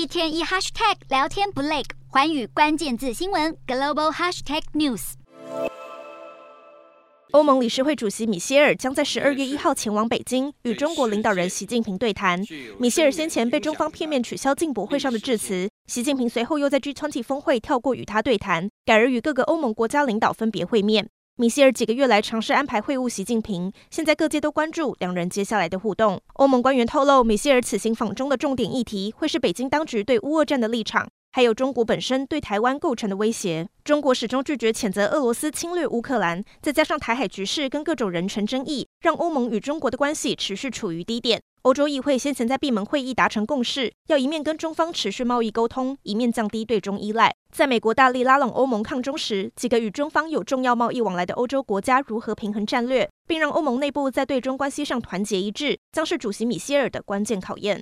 [0.00, 5.12] 一天一 hashtag 聊天不累，环宇关键字新闻 global hashtag news。
[7.32, 12.42] 欧盟理事会主席米歇尔将在十二月一号前往北京，与中国领导人习近平对谈。
[12.78, 21.10] 米歇尔先前被中方片面取消进博会上的致辞，习近平随后又在 G20 峰会跳过与他对谈，改而与各个欧盟国家领导分别会面。
[21.40, 26.20] 米歇尔几个月来尝试安排会晤习近平，现在各界都关注两人接下来的互动。
[26.34, 33.66] 欧盟官员透露，米歇尔此行访中的重点议题会是北京当局对乌俄战的立场，还有中国本身对台湾构成的威胁。
[33.82, 41.40] 中国始终拒绝谴责俄罗斯侵略乌克兰，再加上台海局势跟各种人权争议，让欧盟与中国的关系持续处于低点。
[41.62, 47.34] 欧洲议会先前在闭门会议达成共识，要一面跟中方持续贸易沟通，一面降低对中依赖。
[47.54, 57.78] 在美国大力拉拢欧盟抗中时，几个与中方有重要贸易往来的欧洲国家如何平衡战略，并让欧盟内部在对中关系上团结一致，将是主席米歇尔的关键考验。